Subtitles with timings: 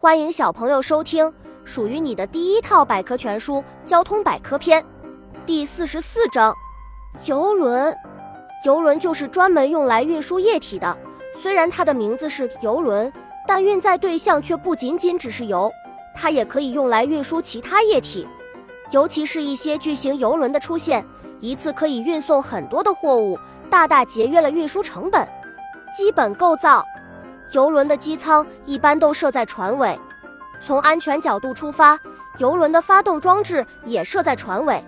[0.00, 3.54] 欢迎小朋友收听属于你的第一套百科全书
[3.84, 4.80] 《交通百科篇》
[5.44, 6.54] 第四十四章：
[7.24, 7.92] 游轮。
[8.64, 10.96] 游轮就是专门用来运输液体的。
[11.42, 13.12] 虽然它的名字是游轮，
[13.44, 15.68] 但运载对象却不仅仅只是油，
[16.14, 18.24] 它也可以用来运输其他液体。
[18.92, 21.04] 尤其是一些巨型游轮的出现，
[21.40, 23.36] 一次可以运送很多的货物，
[23.68, 25.28] 大大节约了运输成本。
[25.92, 26.84] 基本构造。
[27.52, 29.98] 游轮的机舱一般都设在船尾，
[30.64, 31.98] 从安全角度出发，
[32.38, 34.84] 游轮的发动装置也设在船尾。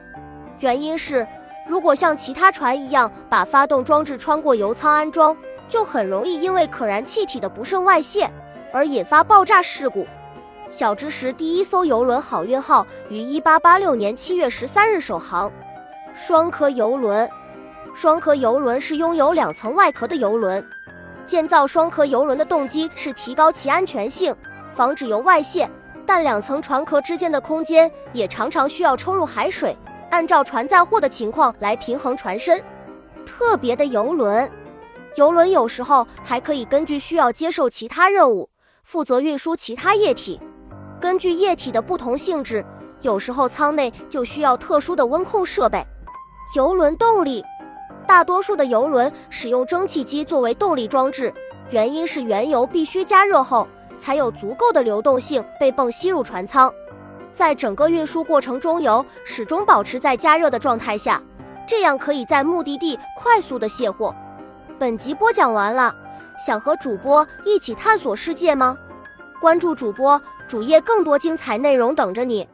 [0.58, 1.26] 原因是，
[1.66, 5.34] 如果像其他船一样把发动装置穿过油舱安装，
[5.68, 8.30] 就很容易因为可燃气体的不慎外泄
[8.72, 10.06] 而引发爆炸事故。
[10.68, 15.50] 小知识：第一艘游轮“好运号”于1886年7月13日首航。
[16.12, 17.28] 双壳游轮，
[17.94, 20.64] 双壳游轮是拥有两层外壳的游轮。
[21.30, 24.34] 建造双壳游轮的动机是提高其安全性，
[24.72, 25.70] 防止油外泄。
[26.04, 29.76] 但两层船壳之间的空间也常常需要抽入海水，
[30.10, 32.60] 按照船载货的情况来平衡船身。
[33.24, 34.50] 特别的游轮，
[35.14, 38.50] 游轮有时候还可以根据需要接受其他任务，
[38.82, 40.40] 负责运输其他液体。
[40.98, 42.66] 根据液体的不同性质，
[43.02, 45.80] 有时候舱内就需要特殊的温控设备。
[46.56, 47.44] 游轮动力。
[48.06, 51.32] 大多数的游轮使用蒸汽机作为动力装置，
[51.70, 56.72] 原因是原油必须加热后才有足够的流动性被泵吸入船舱，
[57.32, 61.22] 在整个运输过程中，油始终保持在加热的状态下，
[61.66, 64.14] 这样可以在目的地快速的卸货。
[64.78, 65.94] 本集播讲完了，
[66.44, 68.76] 想和主播一起探索世界吗？
[69.40, 72.48] 关注主播主页，更多精彩内容等着你。